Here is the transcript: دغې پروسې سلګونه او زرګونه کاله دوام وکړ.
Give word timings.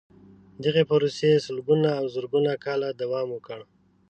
دغې 0.63 0.83
پروسې 0.89 1.31
سلګونه 1.45 1.89
او 1.99 2.05
زرګونه 2.15 2.51
کاله 2.65 2.89
دوام 3.01 3.27
وکړ. 3.31 3.59